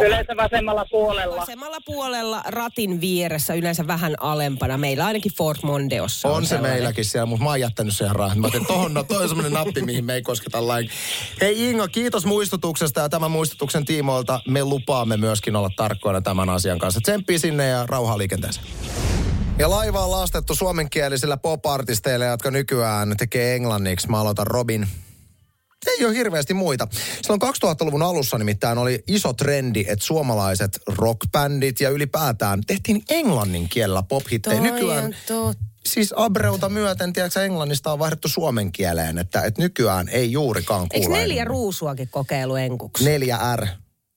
Yleensä 0.05 0.35
vasemmalla 0.37 0.85
puolella. 0.91 1.35
vasemmalla 1.35 1.77
puolella 1.85 2.41
ratin 2.45 3.01
vieressä, 3.01 3.53
yleensä 3.53 3.87
vähän 3.87 4.15
alempana. 4.19 4.77
Meillä 4.77 5.05
ainakin 5.05 5.31
Ford 5.37 5.57
Mondeossa 5.63 6.27
on, 6.29 6.35
On 6.35 6.45
se 6.45 6.49
sellainen. 6.49 6.71
meilläkin 6.71 7.05
siellä, 7.05 7.25
mutta 7.25 7.43
mä 7.43 7.49
oon 7.49 7.59
jättänyt 7.59 7.95
sen 7.95 8.11
rahan. 8.15 8.39
Mä 8.39 8.45
ajattelin, 8.47 8.67
tohon, 8.67 8.93
no, 8.93 9.03
toi 9.03 9.21
on 9.23 9.27
semmoinen 9.29 9.53
nappi, 9.53 9.81
mihin 9.81 10.05
me 10.05 10.13
ei 10.13 10.21
kosketa 10.21 10.67
lain. 10.67 10.89
Hei 11.41 11.69
Ingo, 11.69 11.87
kiitos 11.87 12.12
muistutuksesta 12.25 13.01
ja 13.01 13.09
tämän 13.09 13.31
muistutuksen 13.31 13.85
tiimoilta 13.85 14.39
me 14.47 14.63
lupaamme 14.63 15.17
myöskin 15.17 15.55
olla 15.55 15.69
tarkkoina 15.75 16.21
tämän 16.21 16.49
asian 16.49 16.79
kanssa. 16.79 16.99
Tsemppii 17.03 17.39
sinne 17.39 17.67
ja 17.67 17.85
rauhaa 17.85 18.17
liikenteeseen. 18.17 18.67
Ja 19.59 19.69
laiva 19.69 20.05
on 20.05 20.11
lastettu 20.11 20.55
suomenkielisillä 20.55 21.37
pop-artisteilla, 21.37 22.25
jotka 22.25 22.51
nykyään 22.51 23.17
tekee 23.17 23.55
englanniksi. 23.55 24.09
Mä 24.09 24.19
aloitan 24.19 24.47
Robin. 24.47 24.87
Ei 25.87 26.05
ole 26.05 26.13
hirveästi 26.15 26.53
muita. 26.53 26.87
Silloin 27.21 27.41
2000-luvun 27.41 28.01
alussa 28.03 28.37
nimittäin 28.37 28.77
oli 28.77 29.03
iso 29.07 29.33
trendi, 29.33 29.85
että 29.87 30.05
suomalaiset 30.05 30.79
rockbändit 30.87 31.79
ja 31.81 31.89
ylipäätään 31.89 32.61
tehtiin 32.67 33.03
englannin 33.09 33.69
kielellä 33.69 34.03
pop-hittejä. 34.03 34.61
Nykyään 34.61 35.15
siis 35.85 36.13
Abreuta 36.15 36.69
myöten, 36.69 37.13
tiedätkö, 37.13 37.45
englannista 37.45 37.91
on 37.93 37.99
vaihdettu 37.99 38.27
suomen 38.27 38.71
kieleen, 38.71 39.17
että, 39.17 39.41
että 39.41 39.61
nykyään 39.61 40.09
ei 40.09 40.31
juurikaan 40.31 40.87
Eikö 40.91 41.05
kuule. 41.05 41.19
neljä 41.19 41.45
ruusuakin 41.45 42.07
kokeilu 42.11 42.55
enkuksi? 42.55 43.05
Neljä 43.05 43.39
R. 43.55 43.67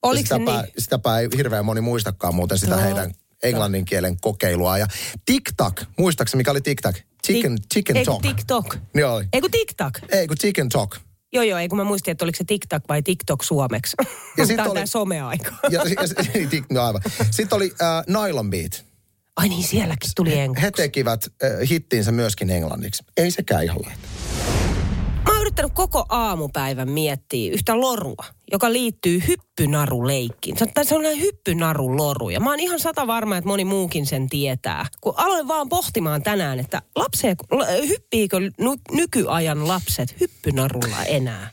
Oliko 0.03 0.27
se 0.27 0.35
sitäpä, 0.35 0.61
niin? 0.61 0.73
sitäpä 0.77 1.19
ei 1.19 1.27
hirveän 1.37 1.65
moni 1.65 1.81
muistakaan 1.81 2.35
muuten 2.35 2.57
sitä 2.57 2.71
Totta. 2.71 2.85
heidän 2.85 3.11
englannin 3.43 3.85
kielen 3.85 4.17
kokeilua. 4.21 4.77
Ja 4.77 4.87
TikTok, 5.25 5.81
muistaakseni 5.97 6.39
mikä 6.39 6.51
oli 6.51 6.61
TikTok? 6.61 6.95
Chicken, 7.25 7.51
Tik- 7.61 7.67
chicken 7.73 8.05
talk. 8.05 8.21
TikTok. 8.21 8.77
Niin 8.93 9.05
oli. 9.05 9.25
Ei 9.33 9.41
kun 9.41 9.51
TikTok. 9.51 9.93
Ei 10.11 10.27
kun 10.27 10.37
chicken 10.37 10.69
talk. 10.69 10.95
Joo, 11.33 11.43
joo, 11.43 11.59
ei 11.59 11.67
kun 11.67 11.77
mä 11.77 11.83
muistin, 11.83 12.11
että 12.11 12.25
oliko 12.25 12.35
se 12.37 12.43
TikTok 12.47 12.83
vai 12.89 13.01
TikTok 13.03 13.43
suomeksi. 13.43 13.95
Ja 13.99 14.05
Tämä 14.35 14.47
sit 14.47 14.59
on 14.59 14.67
oli- 14.67 14.75
tää 14.75 14.85
someaika. 14.85 15.51
Ja, 15.71 15.81
ja, 15.83 16.47
tik, 16.49 16.65
no 16.71 16.81
aivan. 16.81 17.01
Sitten 17.31 17.55
oli 17.55 17.73
äh, 17.81 18.23
Nylon 18.27 18.49
Beat. 18.49 18.85
Ai 19.35 19.49
niin, 19.49 19.63
sielläkin 19.63 20.11
tuli 20.15 20.29
He 20.35 20.41
englanniksi. 20.41 20.81
tekivät 20.81 21.23
äh, 21.43 21.69
hittinsä 21.69 22.11
myöskin 22.11 22.49
englanniksi. 22.49 23.03
Ei 23.17 23.31
sekään 23.31 23.63
ihan 23.63 23.77
lähtä. 23.85 24.07
Yrittänyt 25.57 25.75
koko 25.75 26.05
aamupäivän 26.09 26.89
miettiä 26.89 27.53
yhtä 27.53 27.79
lorua, 27.81 28.25
joka 28.51 28.71
liittyy 28.73 29.21
hyppynaruleikkiin. 29.27 30.57
Se 30.57 30.63
on- 30.77 30.85
Se 30.85 30.95
on 30.95 31.01
näin 31.03 31.19
hyppynaruloru. 31.21 32.29
Ja 32.29 32.39
mä 32.39 32.49
oon 32.49 32.59
ihan 32.59 32.79
sata 32.79 33.07
varma, 33.07 33.37
että 33.37 33.47
moni 33.47 33.65
muukin 33.65 34.05
sen 34.05 34.29
tietää. 34.29 34.85
Kun 35.01 35.13
aloin 35.17 35.47
vaan 35.47 35.69
pohtimaan 35.69 36.23
tänään, 36.23 36.59
että 36.59 36.81
lapsee, 36.95 37.35
hyppiikö 37.87 38.39
ny- 38.39 38.51
nykyajan 38.91 39.67
lapset 39.67 40.15
hyppynarulla 40.19 41.03
enää? 41.05 41.49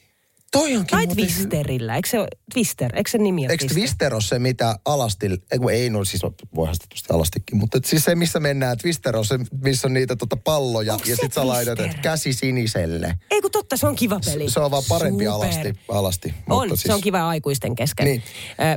Toi 0.55 0.77
onkin 0.77 0.87
Tai 0.87 1.07
muuten- 1.07 1.27
Twisterillä. 1.27 1.97
Eikö 1.97 2.09
se 2.09 2.19
Twister? 2.55 2.97
Eikö 2.97 3.11
se 3.11 3.19
nimi 3.19 3.43
ole 3.47 3.53
Eikö 3.53 3.67
Twister 3.67 4.15
ole 4.15 4.23
se, 4.23 4.39
mitä 4.39 4.77
alasti, 4.85 5.27
ei, 5.27 5.59
ei 5.73 5.91
no 5.91 6.05
siis 6.05 6.23
voihan 6.55 6.75
sitä 6.75 6.87
tietysti 6.89 7.13
alastikin, 7.13 7.57
mutta 7.59 7.79
siis 7.85 8.05
se, 8.05 8.15
missä 8.15 8.41
mennään, 8.41 8.79
Twister 8.79 9.17
on 9.17 9.25
se, 9.25 9.39
missä 9.63 9.89
on 9.89 9.95
niitä 9.95 10.17
tota 10.17 10.37
palloja 10.37 10.93
Onks 10.95 11.09
ja 11.09 11.17
se 11.17 11.21
sit 11.23 11.33
sä 11.33 11.47
laitat 11.47 11.79
käsi 12.03 12.33
siniselle. 12.33 13.19
Ei 13.31 13.41
kun 13.41 13.51
totta, 13.51 13.77
se 13.77 13.87
on 13.87 13.97
kiva 13.97 14.21
peli. 14.25 14.51
Se 14.51 14.61
on 14.61 14.71
vaan 14.71 14.83
parempi 14.89 15.25
Super. 15.25 15.35
alasti. 15.35 15.73
alasti 15.89 16.35
On, 16.51 16.69
mutta 16.69 16.83
se 16.87 16.95
on 16.95 17.01
kiva 17.01 17.29
aikuisten 17.29 17.75
kesken. 17.75 18.07
Niin. 18.07 18.23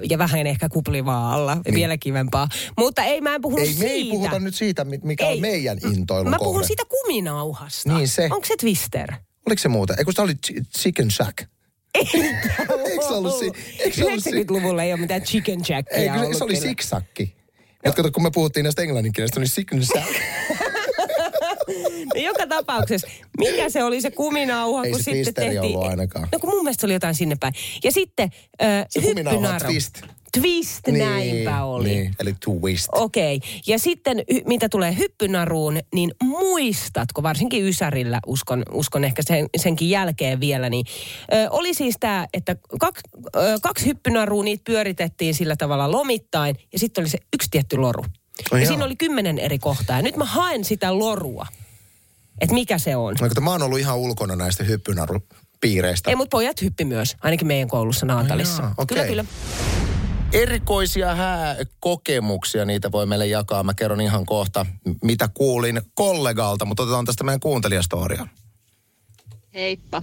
Ö, 0.02 0.06
Ja 0.10 0.18
vähän 0.18 0.48
ehkä 0.48 0.70
kuplivaa 0.70 1.34
alla, 1.34 1.56
niin. 1.66 1.76
vielä 1.76 1.98
kivempaa. 1.98 2.48
Mutta 2.78 3.04
ei, 3.04 3.22
mä 3.22 3.36
en 3.36 3.42
puhunut 3.42 3.68
Ei, 3.68 3.74
me 3.74 3.80
siitä. 3.80 3.92
ei 3.94 4.10
puhuta 4.10 4.40
nyt 4.40 4.56
siitä, 4.56 4.86
mi- 4.86 5.00
mikä 5.04 5.28
on 5.28 5.40
meidän 5.42 5.78
intoilun 5.96 6.30
Mä 6.30 6.38
kohde. 6.38 6.48
puhun 6.50 6.64
siitä 6.68 6.84
kuminauhasta. 6.90 7.94
Niin 7.94 8.08
se. 8.08 8.24
Onko 8.24 8.46
se 8.46 8.56
Twister? 8.60 9.14
Oliko 9.48 9.60
se 9.62 9.68
muuta? 9.70 9.94
Eikö 9.98 10.12
se 10.16 10.22
oli 10.22 10.34
chi- 10.48 10.64
Chicken 10.80 11.12
Shack? 11.12 11.38
Eikö 11.96 13.08
se 13.08 13.13
ollut 13.13 13.39
si- 13.39 13.51
eikö 13.79 13.96
se 13.98 14.06
ollut 14.06 14.24
si- 14.24 14.32
90-luvulla 14.32 14.84
ei 14.84 14.94
ole 14.94 15.01
mitään 15.01 15.22
chicken 15.22 15.60
jackia 15.70 15.98
Ei, 15.98 16.10
kyllä 16.10 16.38
se 16.38 16.44
oli 16.44 16.53
kyllä. 16.53 16.67
siksakki. 16.67 17.36
Ja 17.86 17.91
kato, 17.91 18.12
kun 18.12 18.24
me 18.24 18.32
puhuttiin 18.32 18.63
näistä 18.63 18.82
englanninkielistä, 18.82 19.39
niin 19.39 19.50
Chicken 19.50 19.86
Shack. 19.86 20.08
No 22.15 22.22
joka 22.22 22.48
tapauksessa, 22.48 23.08
mikä 23.38 23.70
se 23.70 23.84
oli 23.84 24.01
se 24.01 24.12
kuminauha, 24.12 24.84
Ei 24.84 24.91
kun 24.91 25.00
se 25.00 25.03
sitten 25.03 25.24
Twisteri 25.24 25.50
tehtiin... 25.50 25.75
ollut 25.77 25.89
ainakaan. 25.89 26.27
No 26.32 26.39
kun 26.39 26.50
mun 26.50 26.63
mielestä 26.63 26.82
se 26.82 26.88
oli 26.88 26.94
jotain 26.94 27.15
sinne 27.15 27.36
päin. 27.39 27.53
Ja 27.84 27.91
sitten 27.91 28.29
äh, 28.62 28.86
Se 28.89 29.01
kuminauha 29.01 29.38
hyppynaru. 29.53 29.65
Twist. 30.32 30.80
Twist, 30.84 31.00
näinpä 31.00 31.64
oli. 31.64 31.90
Niin, 31.90 32.16
eli 32.20 32.36
twist. 32.46 32.88
Okei. 32.92 33.36
Okay. 33.36 33.50
Ja 33.68 33.80
sitten 33.80 34.24
mitä 34.46 34.70
tulee 34.70 34.98
hyppynaruun, 34.98 35.80
niin 35.94 36.12
muistatko, 36.24 37.24
varsinkin 37.24 37.64
Ysärillä, 37.64 38.20
uskon, 38.28 38.64
uskon 38.72 39.04
ehkä 39.04 39.22
sen, 39.26 39.48
senkin 39.58 39.90
jälkeen 39.90 40.40
vielä, 40.40 40.70
niin 40.70 40.86
ö, 41.34 41.48
oli 41.50 41.74
siis 41.74 41.96
tämä, 42.00 42.28
että 42.34 42.56
kak, 42.80 43.00
ö, 43.36 43.40
kaksi 43.62 43.86
hyppynarua, 43.86 44.44
niitä 44.44 44.64
pyöritettiin 44.66 45.34
sillä 45.34 45.56
tavalla 45.56 45.92
lomittain, 45.92 46.56
ja 46.74 46.80
sitten 46.80 47.02
oli 47.02 47.10
se 47.10 47.18
yksi 47.34 47.50
tietty 47.52 47.78
loru. 47.78 48.04
Ai 48.04 48.60
ja 48.60 48.64
jaa. 48.64 48.68
siinä 48.68 48.86
oli 48.86 48.96
kymmenen 48.96 49.40
eri 49.40 49.60
kohtaa. 49.60 49.96
Ja 49.96 50.02
nyt 50.02 50.16
mä 50.16 50.26
haen 50.26 50.64
sitä 50.64 51.00
lorua, 51.00 51.46
että 52.42 52.54
mikä 52.54 52.78
se 52.78 52.96
on. 52.96 53.16
No, 53.22 53.42
mä 53.42 53.52
oon 53.52 53.64
ollut 53.64 53.80
ihan 53.80 53.98
ulkona 53.98 54.36
näistä 54.36 54.64
hyppynarupiireistä. 54.64 56.10
Ei, 56.10 56.16
mutta 56.16 56.36
pojat 56.38 56.62
hyppi 56.62 56.86
myös, 56.86 57.16
ainakin 57.22 57.48
meidän 57.48 57.68
koulussa 57.68 58.06
Naantalissa. 58.06 58.64
Jaa, 58.64 58.74
okei. 58.78 58.96
Kyllä, 58.96 59.08
kyllä. 59.08 59.26
Erikoisia 60.34 61.16
hääkokemuksia, 61.16 62.66
niitä 62.66 62.92
voi 62.92 63.06
meille 63.06 63.28
jakaa. 63.28 63.64
Mä 63.64 63.74
kerron 63.74 64.02
ihan 64.02 64.26
kohta, 64.26 64.66
mitä 65.04 65.30
kuulin 65.34 65.82
kollegalta, 65.94 66.66
mutta 66.66 66.84
otetaan 66.84 67.06
tästä 67.06 67.24
meidän 67.24 67.40
kuuntelijastoria. 67.40 68.28
Heippa. 69.54 70.02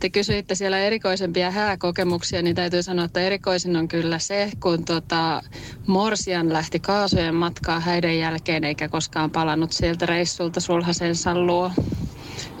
Te 0.00 0.10
kysyitte 0.10 0.54
siellä 0.54 0.78
erikoisempia 0.78 1.50
hääkokemuksia, 1.50 2.42
niin 2.42 2.56
täytyy 2.56 2.82
sanoa, 2.82 3.04
että 3.04 3.20
erikoisin 3.20 3.76
on 3.76 3.88
kyllä 3.88 4.18
se, 4.18 4.50
kun 4.62 4.84
tota 4.84 5.42
Morsian 5.86 6.52
lähti 6.52 6.80
kaasujen 6.80 7.34
matkaa 7.34 7.80
häiden 7.80 8.18
jälkeen 8.18 8.64
eikä 8.64 8.88
koskaan 8.88 9.30
palannut 9.30 9.72
sieltä 9.72 10.06
reissulta 10.06 10.60
sulhasensa 10.60 11.34
luo. 11.34 11.70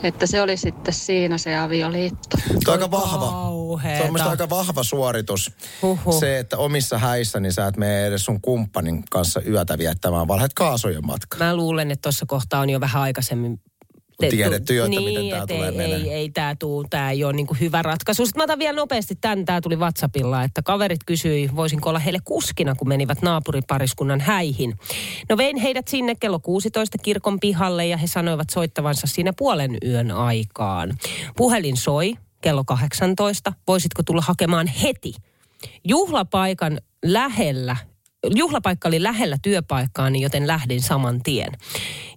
Että 0.02 0.26
se 0.26 0.42
oli 0.42 0.56
sitten 0.56 0.94
siinä 0.94 1.38
se 1.38 1.56
avioliitto. 1.56 2.36
Tuo 2.64 2.74
on 2.74 2.82
aika 2.82 2.90
vahva. 2.90 3.30
Kauheeta. 3.30 4.04
Se 4.04 4.22
on 4.22 4.30
aika 4.30 4.48
vahva 4.50 4.82
suoritus. 4.82 5.52
Huhhuh. 5.82 6.20
Se, 6.20 6.38
että 6.38 6.58
omissa 6.58 6.98
häissä 6.98 7.40
niin 7.40 7.52
sä 7.52 7.66
et 7.66 7.76
mene 7.76 8.06
edes 8.06 8.24
sun 8.24 8.40
kumppanin 8.40 9.04
kanssa 9.10 9.40
yötä 9.48 9.78
viettämään, 9.78 10.28
vaan 10.28 10.36
lähdet 10.36 10.54
kaasujen 10.54 11.06
matkaan. 11.06 11.44
Mä 11.44 11.56
luulen, 11.56 11.90
että 11.90 12.02
tuossa 12.02 12.26
kohtaa 12.26 12.60
on 12.60 12.70
jo 12.70 12.80
vähän 12.80 13.02
aikaisemmin 13.02 13.60
Tiedetty 14.18 14.74
jo, 14.74 14.84
että 14.84 15.00
niin, 15.00 15.08
miten 15.08 15.30
tää 15.30 15.42
et 15.42 15.48
tulee 15.48 15.84
ei, 15.84 15.92
ei, 15.92 16.10
ei 16.10 16.30
tää 16.30 16.56
tuu, 16.58 16.84
tää 16.90 17.10
ei 17.10 17.24
ole 17.24 17.32
niinku 17.32 17.56
hyvä 17.60 17.82
ratkaisu. 17.82 18.26
Sitten 18.26 18.40
mä 18.40 18.44
otan 18.44 18.58
vielä 18.58 18.76
nopeasti 18.76 19.14
tän, 19.20 19.44
tää 19.44 19.60
tuli 19.60 19.76
WhatsAppilla, 19.76 20.42
että 20.42 20.62
kaverit 20.62 21.04
kysyi, 21.06 21.50
voisinko 21.56 21.88
olla 21.88 21.98
heille 21.98 22.18
kuskina, 22.24 22.74
kun 22.74 22.88
menivät 22.88 23.22
naapuripariskunnan 23.22 24.20
häihin. 24.20 24.74
No 25.28 25.36
vein 25.36 25.56
heidät 25.56 25.88
sinne 25.88 26.14
kello 26.14 26.40
16 26.40 26.98
kirkon 26.98 27.40
pihalle 27.40 27.86
ja 27.86 27.96
he 27.96 28.06
sanoivat 28.06 28.50
soittavansa 28.50 29.06
siinä 29.06 29.32
puolen 29.32 29.78
yön 29.86 30.10
aikaan. 30.10 30.96
Puhelin 31.36 31.76
soi 31.76 32.14
kello 32.40 32.64
18, 32.64 33.52
voisitko 33.66 34.02
tulla 34.02 34.22
hakemaan 34.26 34.66
heti? 34.66 35.14
Juhlapaikan 35.84 36.78
lähellä 37.04 37.76
Juhlapaikka 38.26 38.88
oli 38.88 39.02
lähellä 39.02 39.36
työpaikkaani, 39.42 40.20
joten 40.20 40.46
lähdin 40.46 40.82
saman 40.82 41.22
tien. 41.22 41.52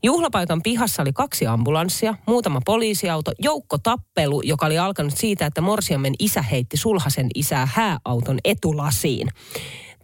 Juhlapaikan 0.04 0.62
pihassa 0.62 1.02
oli 1.02 1.14
kaksi 1.14 1.48
ambulanssia, 1.48 2.16
muutama 2.28 2.62
poliisiauto, 2.66 3.32
joukko 3.40 3.78
tappelu, 3.78 4.42
joka 4.42 4.66
oli 4.66 4.78
alkanut 4.78 5.18
siitä, 5.18 5.46
että 5.46 5.62
Morsiamen 5.62 6.14
isä 6.20 6.42
heitti 6.42 6.78
sulhasen 6.78 7.28
isää 7.36 7.68
hääauton 7.74 8.40
etulasiin. 8.44 9.28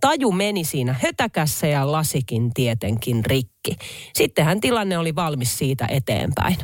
Taju 0.02 0.32
meni 0.32 0.64
siinä 0.64 0.96
hötäkässä 1.04 1.68
ja 1.68 1.92
lasikin 1.92 2.54
tietenkin 2.54 3.26
rikki. 3.26 3.76
Sittenhän 4.14 4.62
tilanne 4.62 4.98
oli 4.98 5.16
valmis 5.16 5.58
siitä 5.58 5.86
eteenpäin. 5.90 6.58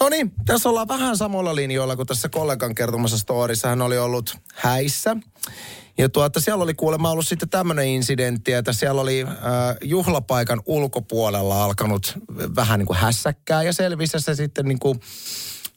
No 0.00 0.08
niin, 0.08 0.32
tässä 0.46 0.68
ollaan 0.68 0.88
vähän 0.88 1.16
samoilla 1.16 1.54
linjoilla 1.54 1.96
kuin 1.96 2.06
tässä 2.06 2.28
kollegan 2.28 2.74
kertomassa 2.74 3.18
storissa. 3.18 3.68
Hän 3.68 3.82
oli 3.82 3.98
ollut 3.98 4.36
häissä. 4.54 5.16
Ja 5.98 6.08
tuota, 6.08 6.40
siellä 6.40 6.64
oli 6.64 6.74
kuulemma 6.74 7.10
ollut 7.10 7.28
sitten 7.28 7.48
tämmöinen 7.48 7.86
incidentti, 7.88 8.52
että 8.52 8.72
siellä 8.72 9.00
oli 9.00 9.22
äh, 9.22 9.32
juhlapaikan 9.84 10.62
ulkopuolella 10.66 11.64
alkanut 11.64 12.18
vähän 12.56 12.78
niin 12.78 12.86
kuin 12.86 12.96
hässäkkää 12.96 13.62
ja 13.62 13.72
selvisi 13.72 14.20
se 14.20 14.34
sitten 14.34 14.64
niin 14.64 14.78
kuin 14.78 15.00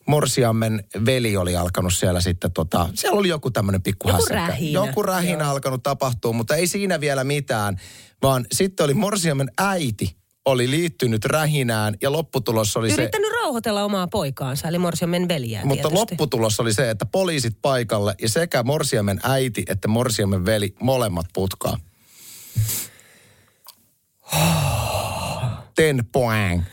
Morsiammen 0.06 0.84
veli 1.06 1.38
oli 1.38 1.56
alkanut 1.56 1.94
siellä 1.94 2.22
sitten 2.22 2.52
tota, 2.52 2.90
siellä 2.94 3.20
oli 3.20 3.28
joku 3.28 3.52
tämmöinen 3.52 3.82
pikku 3.82 4.08
Joku 4.08 4.18
hässäkkä. 4.22 4.48
rähinä. 4.48 4.86
Joku 4.86 5.04
rähinä 5.04 5.44
Joo. 5.44 5.52
alkanut 5.52 5.84
tapahtua, 5.84 6.34
mutta 6.34 6.56
ei 6.56 6.68
siinä 6.68 7.00
vielä 7.00 7.24
mitään, 7.24 7.80
vaan 8.22 8.46
sitten 8.52 8.84
oli 8.84 8.94
Morsiammen 8.94 9.52
äiti 9.58 10.20
oli 10.46 10.70
liittynyt 10.70 11.26
rähinään 11.26 11.96
ja 12.02 12.12
lopputulos 12.12 12.78
oli 12.78 12.92
se... 12.92 13.10
Rauhoitella 13.50 13.84
omaa 13.84 14.08
poikaansa, 14.08 14.68
eli 14.68 14.78
Morsiamen 14.78 15.28
veljää 15.28 15.66
Mutta 15.66 15.90
tietysti. 15.90 15.96
lopputulos 15.96 16.60
oli 16.60 16.74
se, 16.74 16.90
että 16.90 17.06
poliisit 17.06 17.58
paikalle 17.62 18.16
ja 18.22 18.30
sekä 18.30 18.64
Morsiamen 18.64 19.20
äiti 19.24 19.64
että 19.68 19.88
Morsiamen 19.88 20.46
veli 20.46 20.76
molemmat 20.80 21.26
putkaa. 21.34 21.78
Ten 25.76 26.06
poing. 26.12 26.64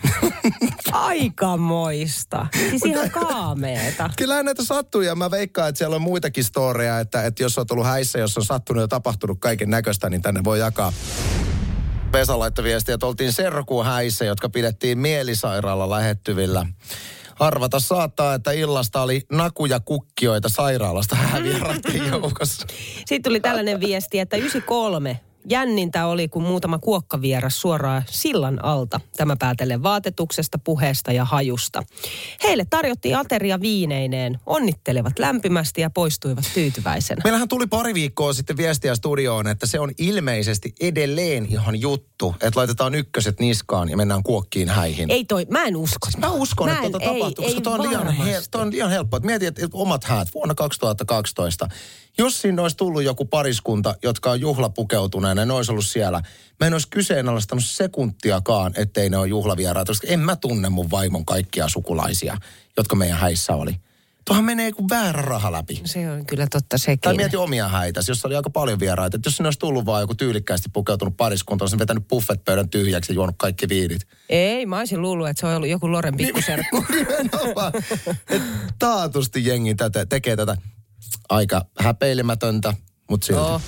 Aikamoista. 0.92 2.47
Siis 2.71 2.85
ihan 2.85 3.11
kaameeta. 3.11 4.11
Kyllä 4.16 4.42
näitä 4.42 4.64
sattuu 4.64 5.00
ja 5.00 5.14
mä 5.14 5.30
veikkaan, 5.30 5.68
että 5.68 5.78
siellä 5.78 5.97
on 5.97 6.02
muitakin 6.02 6.45
storeja, 6.45 7.00
että, 7.00 7.23
että 7.23 7.42
jos 7.42 7.59
olet 7.59 7.71
ollut 7.71 7.87
häissä, 7.87 8.18
jos 8.18 8.38
on 8.38 8.45
sattunut 8.45 8.80
ja 8.80 8.88
tapahtunut 8.88 9.38
kaiken 9.40 9.71
näköistä, 9.71 10.11
niin 10.11 10.23
tänne 10.23 10.45
voi 10.45 10.59
jakaa. 10.59 10.92
Vesa 12.13 12.39
laittoi 12.39 12.65
viestiä, 12.65 12.95
että 12.95 13.07
oltiin 13.07 13.33
serkuun 13.33 13.87
häissä, 13.87 14.25
jotka 14.25 14.49
pidettiin 14.49 14.99
mielisairaala 14.99 15.91
lähettyvillä. 15.91 16.67
Arvata 17.39 17.81
saattaa, 17.81 18.35
että 18.35 18.53
illasta 18.53 19.03
oli 19.03 19.23
nakuja 19.33 19.81
kukkioita 19.81 20.49
sairaalasta 20.49 21.17
häävieraiden 21.17 22.07
joukossa. 22.09 22.67
Sitten 22.97 23.23
tuli 23.23 23.41
tällainen 23.41 23.81
viesti, 23.81 24.19
että 24.19 24.37
93 24.37 25.21
jännintä 25.50 26.07
oli, 26.07 26.29
kun 26.29 26.43
muutama 26.43 26.79
kuokkavieras 26.79 27.61
suoraan 27.61 28.03
sillan 28.11 28.65
alta. 28.65 29.00
Tämä 29.17 29.37
päätellen 29.38 29.83
vaatetuksesta, 29.83 30.59
puheesta 30.59 31.12
ja 31.12 31.25
hajusta. 31.25 31.83
Heille 32.43 32.65
tarjottiin 32.71 33.17
ateria 33.17 33.61
viineineen, 33.61 34.38
onnittelevat 34.47 35.19
lämpimästi 35.19 35.81
ja 35.81 35.91
poistuivat 35.91 36.45
tyytyväisenä. 36.55 37.21
Meillähän 37.25 37.49
tuli 37.49 37.67
pari 37.67 37.95
viikkoa 37.95 38.33
sitten 38.33 38.57
viestiä 38.57 38.95
studioon, 38.95 39.47
että 39.47 39.67
se 39.67 39.81
on 39.81 39.91
ilmeisesti 39.99 40.75
edelleen 40.81 41.47
ihan 41.50 41.81
juttu, 41.81 42.35
että 42.41 42.61
laitetaan 42.61 42.95
ykköset 42.95 43.41
niskaan 43.41 43.88
ja 43.88 43.97
mennään 43.97 44.23
kuokkiin 44.23 44.69
häihin. 44.69 45.11
Ei 45.11 45.25
toi, 45.25 45.47
mä 45.50 45.65
en 45.65 45.76
usko. 45.76 46.09
Mä 46.19 46.31
uskon, 46.31 46.69
Mä 46.69 46.75
että 46.75 46.87
en- 46.87 46.93
tota 46.93 47.05
ei- 47.05 47.19
tapahtuu, 47.21 47.45
koska 47.45 47.57
ei 47.59 47.62
toi 47.62 47.75
on, 47.75 47.88
liian 47.88 48.09
hel- 48.17 48.43
toi 48.50 48.62
on 48.62 48.71
liian 48.73 48.91
helppoa. 48.91 49.17
Et 49.17 49.25
Mieti, 49.25 49.47
että 49.47 49.67
omat 49.73 50.05
häät 50.05 50.29
vuonna 50.35 50.55
2012. 50.55 51.69
Jos 52.19 52.41
sinne 52.43 52.62
olisi 52.62 52.76
tullut 52.76 53.03
joku 53.03 53.25
pariskunta, 53.25 53.95
jotka 54.03 54.31
on 54.31 54.41
juhlapukeutuneena 54.41 55.36
perjantaina 55.37 55.43
ja 55.43 55.47
ne 55.47 55.52
olisi 55.52 55.73
ollut 55.73 55.87
siellä. 55.87 56.23
Mä 56.61 56.66
en 56.66 56.73
olisi 56.73 56.88
kyseenalaistanut 56.90 57.64
sekuntiakaan, 57.64 58.73
ettei 58.76 59.11
ne 59.11 59.16
ole 59.16 59.28
juhlavieraita, 59.28 59.90
koska 59.90 60.07
en 60.07 60.21
mä 60.21 60.37
tunne 60.37 60.69
mun 60.69 60.90
vaimon 60.90 61.25
kaikkia 61.25 61.69
sukulaisia, 61.69 62.38
jotka 62.76 62.97
meidän 62.97 63.19
häissä 63.19 63.55
oli. 63.55 63.75
Tuohan 64.25 64.45
menee 64.45 64.73
kuin 64.73 64.88
väärä 64.88 65.23
raha 65.23 65.52
läpi. 65.52 65.83
Se 65.85 66.11
on 66.11 66.26
kyllä 66.26 66.47
totta 66.50 66.78
sekin. 66.78 67.00
Tai 67.00 67.14
mieti 67.14 67.37
omia 67.37 67.69
häitä, 67.69 68.00
jossa 68.09 68.28
oli 68.28 68.37
aika 68.37 68.50
paljon 68.50 68.81
vieraita. 68.81 69.16
Että 69.16 69.28
jos 69.28 69.37
sinne 69.37 69.47
olisi 69.47 69.59
tullut 69.59 69.87
vaan 69.87 70.00
joku 70.00 70.14
tyylikkäästi 70.14 70.69
pukeutunut 70.73 71.16
pariskunta, 71.16 71.64
olisi 71.64 71.78
vetänyt 71.78 72.09
buffetpöydän 72.09 72.69
tyhjäksi 72.69 73.12
ja 73.12 73.14
juonut 73.14 73.35
kaikki 73.38 73.69
viinit. 73.69 74.07
Ei, 74.28 74.66
mä 74.66 74.78
olisin 74.78 75.02
luullut, 75.02 75.28
että 75.28 75.40
se 75.40 75.47
on 75.47 75.57
ollut 75.57 75.69
joku 75.69 75.93
Loren 75.93 76.16
pikkuserkku. 76.16 76.85
Nimenomaan. 76.90 77.73
Et 78.31 78.43
taatusti 78.78 79.47
jengi 79.47 79.75
tätä, 79.75 80.07
tekee 80.07 80.37
tätä 80.37 80.57
aika 81.28 81.64
häpeilemätöntä, 81.78 82.75
mutta 83.11 83.26
silti. 83.26 83.40
Joo. 83.40 83.61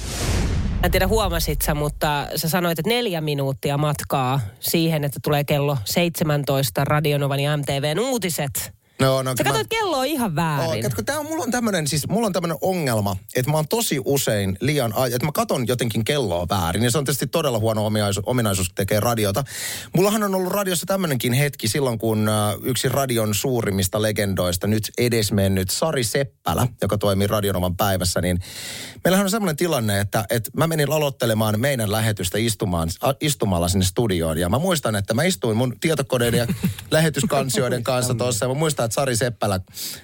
En 0.83 0.91
tiedä 0.91 1.07
huomasit 1.07 1.63
sä, 1.63 1.75
mutta 1.75 2.27
sä 2.37 2.49
sanoit, 2.49 2.79
että 2.79 2.89
neljä 2.89 3.21
minuuttia 3.21 3.79
matkaa 3.79 4.41
siihen, 4.61 5.05
että 5.05 5.21
tulee 5.25 5.45
kello 5.45 5.79
17 5.85 6.85
Radionovan 6.85 7.41
ja 7.41 7.57
MTVn 7.57 7.99
uutiset. 8.01 8.78
No, 9.01 9.23
no, 9.23 9.31
Sä 9.39 9.45
mä- 9.45 9.51
katsoit 9.51 9.69
kelloa 9.69 10.05
ihan 10.05 10.35
väärin. 10.37 10.67
Oo, 10.69 10.83
katso, 10.83 11.03
tää 11.03 11.19
on, 11.19 11.27
mulla 11.27 11.43
on 11.45 11.51
tämmönen, 11.51 11.87
siis 11.87 12.09
mulla 12.09 12.27
on 12.27 12.33
tämmönen 12.33 12.57
ongelma, 12.61 13.17
että 13.37 13.51
mä 13.51 13.57
oon 13.57 13.69
tosi 13.69 14.01
usein 14.05 14.57
liian, 14.61 14.95
että 15.15 15.27
mä 15.27 15.33
katon 15.33 15.67
jotenkin 15.69 16.05
kelloa 16.05 16.47
väärin. 16.49 16.83
Ja 16.83 16.91
se 16.91 16.99
on 16.99 17.05
tietysti 17.05 17.27
todella 17.27 17.59
huono 17.59 17.87
ominaisuus, 17.87 18.27
ominaisuus 18.27 18.73
tekee 18.75 19.01
radiota. 19.01 19.45
Mullahan 19.97 20.23
on 20.23 20.35
ollut 20.35 20.53
radiossa 20.53 20.87
tämmönenkin 20.87 21.33
hetki 21.33 21.69
silloin, 21.69 21.99
kun 21.99 22.31
yksi 22.63 22.89
radion 22.89 23.35
suurimmista 23.35 24.03
legendoista, 24.03 24.67
nyt 24.67 24.91
edesmennyt 24.99 25.71
Sari 25.71 26.05
Seppälä, 26.05 26.67
joka 26.83 26.99
toimii 26.99 27.27
Radionovan 27.27 27.77
päivässä, 27.77 28.21
niin 28.21 28.39
meillähän 29.05 29.27
on 29.27 29.31
semmoinen 29.31 29.57
tilanne, 29.57 30.01
että, 30.01 30.25
että 30.31 30.51
mä 30.57 30.67
menin 30.67 30.93
aloittelemaan 30.93 31.61
meidän 31.61 31.93
lähetystä 31.93 32.39
istumaan, 32.39 32.89
istumalla 33.21 33.69
sinne 33.69 33.85
studioon. 33.85 34.39
Ja 34.39 34.49
mä 34.49 34.59
muistan, 34.59 34.97
että 34.97 35.15
mä 35.15 35.23
istuin 35.23 35.57
mun 35.57 35.77
tietokoneiden 35.81 36.39
ja 36.39 36.47
lähetyskansioiden 36.91 37.83
kanssa 37.83 38.15
tuossa. 38.15 38.45
Ja 38.45 38.49
mä 38.49 38.55
muistan, 38.55 38.88
että 38.89 38.95
Sari 38.95 39.17
Seppälä 39.17 39.61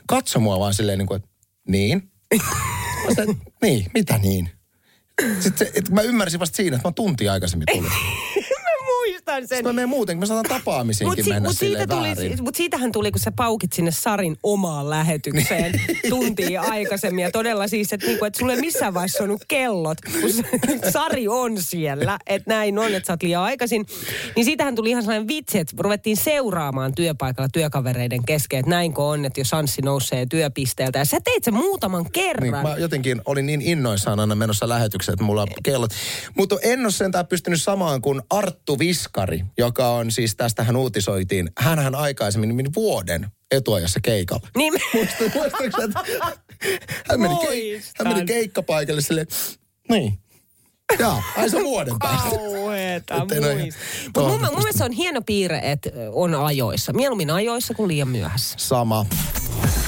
katsoi 0.06 0.42
mua 0.42 0.58
vaan 0.58 0.74
silleen 0.74 0.98
niin 0.98 1.06
kuin, 1.06 1.16
että 1.16 1.28
niin. 1.68 2.10
Mä 3.06 3.14
sanoin, 3.14 3.40
niin, 3.62 3.86
mitä 3.94 4.18
niin? 4.18 4.50
Sitten 5.40 5.66
se, 5.66 5.72
että 5.74 5.92
mä 5.92 6.00
ymmärsin 6.00 6.40
vasta 6.40 6.56
siinä, 6.56 6.76
että 6.76 6.88
mä 6.88 6.92
tunti 6.92 7.28
aikaisemmin 7.28 7.66
tulin. 7.72 7.92
Muistan 9.26 9.48
sen. 9.48 9.56
Sitten 9.58 9.64
mä 9.64 9.72
menen 9.72 9.88
muutenkin, 9.88 10.20
mä 10.20 10.26
saatan 10.26 10.58
tapaamisiinkin 10.58 11.18
Mutta 11.18 11.34
mennä 11.34 11.48
mut 11.48 11.58
siitä 11.58 11.86
tuli, 11.86 12.08
väärin. 12.08 12.42
mut 12.42 12.54
siitähän 12.54 12.92
tuli, 12.92 13.10
kun 13.10 13.20
sä 13.20 13.32
paukit 13.32 13.72
sinne 13.72 13.90
Sarin 13.90 14.36
omaan 14.42 14.90
lähetykseen 14.90 15.80
tuntia 16.10 16.62
aikaisemmin. 16.62 17.22
Ja 17.22 17.30
todella 17.30 17.68
siis, 17.68 17.92
että 17.92 18.06
niinku, 18.06 18.24
et 18.24 18.34
sulle 18.34 18.56
missään 18.56 18.94
vaiheessa 18.94 19.18
sonut 19.18 19.42
kellot, 19.48 19.98
kun 20.00 20.30
Sari 20.92 21.28
on 21.28 21.62
siellä. 21.62 22.18
Että 22.26 22.50
näin 22.54 22.78
on, 22.78 22.94
että 22.94 23.06
sä 23.06 23.12
oot 23.12 23.22
liian 23.22 23.42
aikaisin. 23.42 23.86
Niin 24.36 24.44
siitähän 24.44 24.74
tuli 24.74 24.90
ihan 24.90 25.02
sellainen 25.02 25.28
vitsi, 25.28 25.58
että 25.58 25.74
ruvettiin 25.78 26.16
seuraamaan 26.16 26.94
työpaikalla 26.94 27.48
työkavereiden 27.52 28.24
kesken. 28.24 28.58
Että 28.58 28.70
näinkö 28.70 29.02
on, 29.02 29.24
että 29.24 29.40
jos 29.40 29.54
Anssi 29.54 29.82
nousee 29.82 30.26
työpisteeltä. 30.26 30.98
Ja 30.98 31.04
sä 31.04 31.18
teit 31.24 31.44
sen 31.44 31.54
muutaman 31.54 32.02
Niin, 32.02 32.12
kerran. 32.12 32.62
mä 32.62 32.76
jotenkin 32.76 33.20
olin 33.24 33.46
niin 33.46 33.62
innoissaan 33.62 34.20
aina 34.20 34.34
menossa 34.34 34.68
lähetykseen, 34.68 35.14
että 35.14 35.24
mulla 35.24 35.42
on 35.42 35.48
kellot. 35.62 35.90
Mutta 36.36 36.56
en 36.62 36.80
ole 36.84 36.90
sentään 36.90 37.26
pystynyt 37.26 37.62
samaan 37.62 38.00
kuin 38.02 38.22
Arttu 38.30 38.78
Viskari, 39.14 39.44
joka 39.58 39.88
on 39.88 40.10
siis, 40.10 40.36
tästähän 40.36 40.76
uutisoitiin, 40.76 41.50
hänhän 41.58 41.94
aikaisemmin 41.94 42.54
meni 42.54 42.68
vuoden 42.76 43.26
etuajassa 43.50 44.00
keikalla. 44.00 44.48
Niin, 44.56 44.72
Muistatko, 45.34 45.64
että 45.82 46.00
hän 47.08 47.20
meni, 47.20 47.36
kei, 47.36 47.82
hän 47.98 48.08
meni 48.08 48.26
keikkapaikalle 48.26 49.00
sille, 49.00 49.26
niin. 49.90 50.18
Jaa, 50.98 51.22
ai 51.36 51.50
se 51.50 51.62
vuoden 51.64 51.94
päästä. 51.98 52.30
Kauheeta. 52.30 53.18
Mutta 53.18 54.20
mun, 54.20 54.40
mun 54.40 54.40
mielestä 54.40 54.78
se 54.78 54.84
on 54.84 54.92
hieno 54.92 55.22
piirre, 55.22 55.60
että 55.62 55.90
on 56.12 56.34
ajoissa. 56.34 56.92
Mieluummin 56.92 57.30
ajoissa 57.30 57.74
kuin 57.74 57.88
liian 57.88 58.08
myöhässä. 58.08 58.54
Sama. 58.58 59.06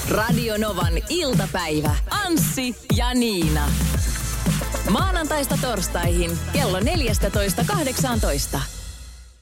Radionovan 0.09 0.93
iltapäivä. 1.09 1.95
Anssi 2.09 2.75
ja 2.95 3.13
Niina. 3.13 3.71
Maanantaista 4.89 5.57
torstaihin 5.61 6.31
kello 6.53 6.79
14.18. 6.79 8.76